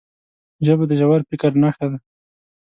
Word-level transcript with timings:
ژبه 0.65 0.85
د 0.87 0.91
ژور 0.99 1.21
فکر 1.29 1.51
نښه 1.61 1.85
ده 1.91 1.97